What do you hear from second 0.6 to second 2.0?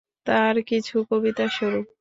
কিছু কবিতা স্বরূপ।